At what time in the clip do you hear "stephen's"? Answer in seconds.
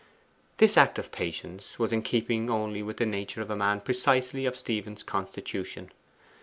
4.57-5.03